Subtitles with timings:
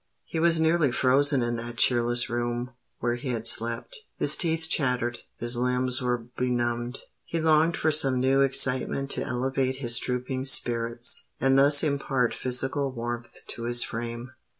[0.25, 5.55] He was nearly frozen in that cheerless room where he had slept: his teeth chattered—his
[5.55, 6.97] limbs were benumbed.
[7.23, 12.91] He longed for some new excitement to elevate his drooping spirits, and thus impart physical
[12.91, 14.31] warmth to his frame.